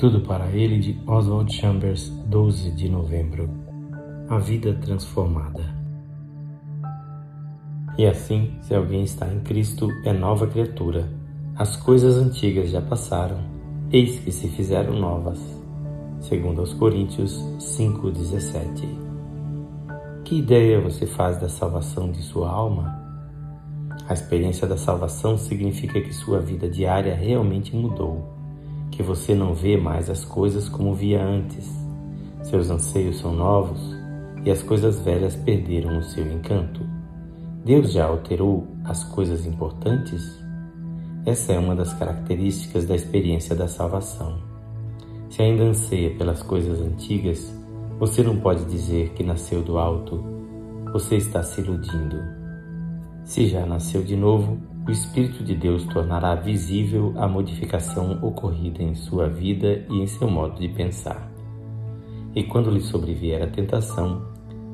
Tudo 0.00 0.22
para 0.22 0.46
ele 0.46 0.78
de 0.78 0.98
Oswald 1.06 1.52
Chambers, 1.52 2.08
12 2.24 2.70
de 2.70 2.88
novembro. 2.88 3.50
A 4.30 4.38
vida 4.38 4.72
transformada. 4.72 5.62
E 7.98 8.06
assim, 8.06 8.56
se 8.62 8.74
alguém 8.74 9.02
está 9.02 9.30
em 9.30 9.40
Cristo, 9.40 9.90
é 10.06 10.10
nova 10.10 10.46
criatura. 10.46 11.06
As 11.54 11.76
coisas 11.76 12.16
antigas 12.16 12.70
já 12.70 12.80
passaram, 12.80 13.40
eis 13.92 14.18
que 14.20 14.32
se 14.32 14.48
fizeram 14.48 14.98
novas. 14.98 15.38
Segundo 16.20 16.62
aos 16.62 16.72
Coríntios 16.72 17.34
5:17. 17.58 18.88
Que 20.24 20.38
ideia 20.38 20.80
você 20.80 21.06
faz 21.06 21.38
da 21.38 21.50
salvação 21.50 22.10
de 22.10 22.22
sua 22.22 22.48
alma? 22.48 22.98
A 24.08 24.14
experiência 24.14 24.66
da 24.66 24.78
salvação 24.78 25.36
significa 25.36 26.00
que 26.00 26.14
sua 26.14 26.40
vida 26.40 26.70
diária 26.70 27.14
realmente 27.14 27.76
mudou 27.76 28.39
que 28.90 29.02
você 29.02 29.34
não 29.34 29.54
vê 29.54 29.76
mais 29.76 30.10
as 30.10 30.24
coisas 30.24 30.68
como 30.68 30.94
via 30.94 31.22
antes. 31.22 31.68
Seus 32.42 32.70
anseios 32.70 33.18
são 33.18 33.34
novos 33.34 33.80
e 34.44 34.50
as 34.50 34.62
coisas 34.62 35.00
velhas 35.00 35.36
perderam 35.36 35.98
o 35.98 36.02
seu 36.02 36.26
encanto. 36.30 36.80
Deus 37.64 37.92
já 37.92 38.06
alterou 38.06 38.66
as 38.84 39.04
coisas 39.04 39.46
importantes? 39.46 40.40
Essa 41.26 41.52
é 41.52 41.58
uma 41.58 41.76
das 41.76 41.92
características 41.92 42.86
da 42.86 42.94
experiência 42.94 43.54
da 43.54 43.68
salvação. 43.68 44.38
Se 45.28 45.42
ainda 45.42 45.64
anseia 45.64 46.16
pelas 46.16 46.42
coisas 46.42 46.80
antigas, 46.80 47.54
você 47.98 48.22
não 48.22 48.36
pode 48.40 48.64
dizer 48.64 49.10
que 49.10 49.22
nasceu 49.22 49.62
do 49.62 49.78
alto. 49.78 50.24
Você 50.92 51.16
está 51.16 51.42
se 51.42 51.60
iludindo. 51.60 52.16
Se 53.24 53.46
já 53.46 53.66
nasceu 53.66 54.02
de 54.02 54.16
novo, 54.16 54.58
o 54.86 54.90
Espírito 54.90 55.44
de 55.44 55.54
Deus 55.54 55.84
tornará 55.84 56.34
visível 56.34 57.12
a 57.16 57.28
modificação 57.28 58.18
ocorrida 58.22 58.82
em 58.82 58.94
sua 58.94 59.28
vida 59.28 59.84
e 59.90 60.00
em 60.00 60.06
seu 60.06 60.28
modo 60.28 60.58
de 60.58 60.68
pensar. 60.68 61.30
E 62.34 62.44
quando 62.44 62.70
lhe 62.70 62.80
sobrevier 62.80 63.42
a 63.42 63.46
tentação, 63.46 64.22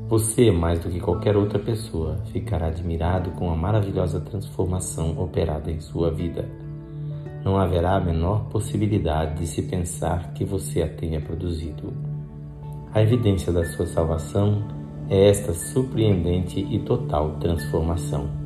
você, 0.08 0.52
mais 0.52 0.78
do 0.78 0.88
que 0.88 1.00
qualquer 1.00 1.36
outra 1.36 1.58
pessoa, 1.58 2.18
ficará 2.32 2.68
admirado 2.68 3.32
com 3.32 3.50
a 3.50 3.56
maravilhosa 3.56 4.20
transformação 4.20 5.18
operada 5.18 5.70
em 5.70 5.80
sua 5.80 6.12
vida. 6.12 6.48
Não 7.44 7.58
haverá 7.58 7.96
a 7.96 8.00
menor 8.00 8.48
possibilidade 8.48 9.40
de 9.40 9.46
se 9.48 9.62
pensar 9.62 10.32
que 10.32 10.44
você 10.44 10.82
a 10.82 10.88
tenha 10.88 11.20
produzido. 11.20 11.92
A 12.94 13.02
evidência 13.02 13.52
da 13.52 13.64
sua 13.64 13.86
salvação 13.86 14.62
é 15.10 15.28
esta 15.28 15.52
surpreendente 15.52 16.60
e 16.60 16.78
total 16.78 17.32
transformação. 17.40 18.45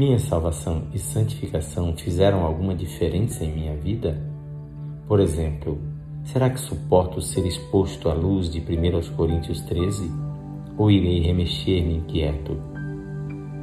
Minha 0.00 0.18
salvação 0.18 0.84
e 0.94 0.98
santificação 0.98 1.94
fizeram 1.94 2.42
alguma 2.42 2.74
diferença 2.74 3.44
em 3.44 3.52
minha 3.52 3.76
vida? 3.76 4.18
Por 5.06 5.20
exemplo, 5.20 5.78
será 6.24 6.48
que 6.48 6.58
suporto 6.58 7.20
ser 7.20 7.44
exposto 7.44 8.08
à 8.08 8.14
luz 8.14 8.50
de 8.50 8.60
1 8.60 9.14
Coríntios 9.14 9.60
13? 9.60 10.10
Ou 10.78 10.90
irei 10.90 11.20
remexer-me 11.20 11.96
inquieto? 11.98 12.56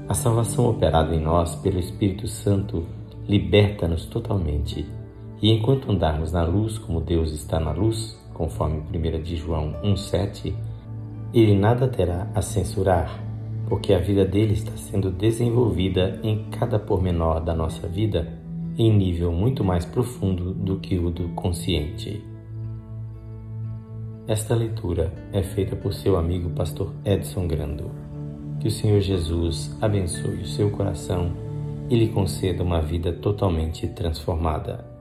A 0.07 0.13
salvação 0.13 0.69
operada 0.69 1.15
em 1.15 1.19
nós 1.19 1.55
pelo 1.55 1.79
Espírito 1.79 2.27
Santo 2.27 2.85
liberta-nos 3.27 4.05
totalmente. 4.05 4.85
E 5.41 5.51
enquanto 5.51 5.91
andarmos 5.91 6.31
na 6.31 6.43
luz 6.43 6.77
como 6.77 7.01
Deus 7.01 7.31
está 7.31 7.59
na 7.59 7.71
luz, 7.71 8.15
conforme 8.35 8.83
1 8.93 9.23
de 9.23 9.37
João 9.37 9.73
1,7, 9.83 10.53
ele 11.33 11.57
nada 11.57 11.87
terá 11.87 12.29
a 12.35 12.43
censurar 12.43 13.26
porque 13.67 13.93
a 13.93 13.99
vida 13.99 14.23
dele 14.23 14.53
está 14.53 14.71
sendo 14.77 15.11
desenvolvida 15.11 16.19
em 16.23 16.45
cada 16.51 16.79
pormenor 16.79 17.41
da 17.41 17.53
nossa 17.53 17.87
vida 17.87 18.39
em 18.77 18.95
nível 18.95 19.31
muito 19.31 19.63
mais 19.63 19.85
profundo 19.85 20.53
do 20.53 20.79
que 20.79 20.97
o 20.97 21.09
do 21.09 21.29
consciente. 21.29 22.23
Esta 24.27 24.55
leitura 24.55 25.13
é 25.33 25.41
feita 25.41 25.75
por 25.75 25.93
seu 25.93 26.17
amigo 26.17 26.49
pastor 26.51 26.93
Edson 27.03 27.47
Grando. 27.47 27.91
Que 28.59 28.67
o 28.67 28.71
Senhor 28.71 28.99
Jesus 28.99 29.75
abençoe 29.81 30.41
o 30.41 30.47
seu 30.47 30.69
coração 30.71 31.31
e 31.89 31.95
lhe 31.95 32.09
conceda 32.09 32.63
uma 32.63 32.81
vida 32.81 33.11
totalmente 33.13 33.87
transformada. 33.87 34.96